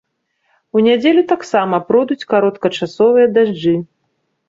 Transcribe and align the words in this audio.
У 0.77 0.81
нядзелю 0.87 1.21
таксама 1.33 1.81
пройдуць 1.91 2.27
кароткачасовыя 2.35 3.33
дажджы. 3.39 3.81